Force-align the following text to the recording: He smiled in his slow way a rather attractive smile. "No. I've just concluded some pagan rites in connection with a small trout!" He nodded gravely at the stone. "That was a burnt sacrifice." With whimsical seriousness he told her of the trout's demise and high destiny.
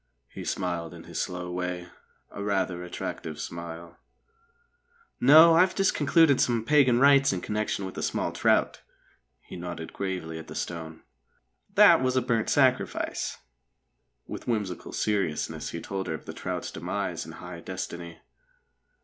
He 0.29 0.43
smiled 0.43 0.95
in 0.95 1.03
his 1.03 1.21
slow 1.21 1.51
way 1.51 1.87
a 2.31 2.41
rather 2.41 2.83
attractive 2.83 3.39
smile. 3.39 3.97
"No. 5.19 5.53
I've 5.53 5.75
just 5.75 5.93
concluded 5.93 6.41
some 6.41 6.65
pagan 6.65 6.99
rites 6.99 7.31
in 7.31 7.39
connection 7.39 7.85
with 7.85 7.95
a 7.99 8.01
small 8.01 8.31
trout!" 8.31 8.81
He 9.41 9.55
nodded 9.55 9.93
gravely 9.93 10.39
at 10.39 10.47
the 10.47 10.55
stone. 10.55 11.03
"That 11.75 12.01
was 12.01 12.15
a 12.15 12.21
burnt 12.23 12.49
sacrifice." 12.49 13.37
With 14.25 14.47
whimsical 14.47 14.91
seriousness 14.91 15.69
he 15.69 15.79
told 15.79 16.07
her 16.07 16.15
of 16.15 16.25
the 16.25 16.33
trout's 16.33 16.71
demise 16.71 17.23
and 17.23 17.35
high 17.35 17.59
destiny. 17.59 18.17